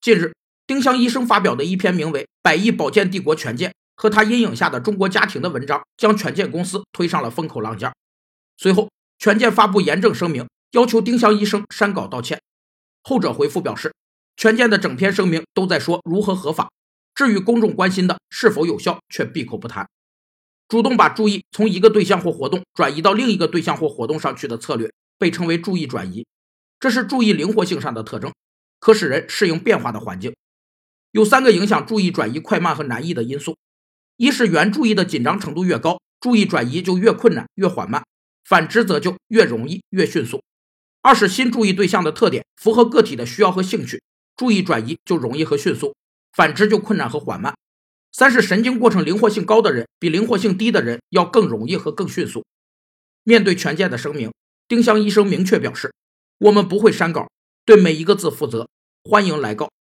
[0.00, 0.32] 近日，
[0.66, 7.92] 丁香医生发表的一篇名为《百亿保健帝国权健和他阴影下的中国家庭》的文章，将权健公司推上了风口浪尖。
[8.56, 12.40] 随后，权健发布严正声明，要求丁香医生删稿道歉。
[13.02, 13.92] 后者回复表示，
[14.38, 16.70] 权健的整篇声明都在说如何合法，
[17.14, 19.86] 至于公众关心的是否有效，却闭口不谈。
[20.66, 26.24] 主动把注意从一个对象或活动转移到另一个对象或活动上去的策略，被称为注意转移。
[26.78, 28.32] 这是注意灵活性上的特征，
[28.80, 30.34] 可使人适应变化的环境。
[31.12, 33.56] 有三个影响注意转移快慢和难易的因素：
[34.16, 38.02] 一是原注意的紧张程度越高，注意转移就越困难、越缓慢；
[38.44, 40.42] 反之则就越容易、越迅速。
[41.02, 44.02] 二是新注意对象的特点符合个体的需要和兴趣，
[44.36, 45.94] 注意转移就容易和迅速；
[46.32, 47.54] 反之就困难和缓慢。
[48.12, 52.44] 三是神经过程灵活性高的人比灵活性低的人要更容易和更迅速。
[53.22, 54.32] 面对权健的声明，
[54.66, 55.92] 丁香医生明确表示
[56.38, 57.30] ：“我们不会删稿，
[57.70, 58.66] 对每一个字负责，
[59.04, 59.70] 欢迎来告。”